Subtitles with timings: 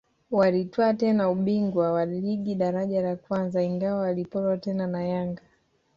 [0.31, 5.41] Walitwaa tena ubingwa wa ligi daraja la kwanza ingawa waliporwa tena na Yanga